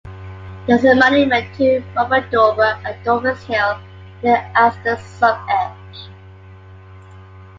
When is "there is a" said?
0.65-0.95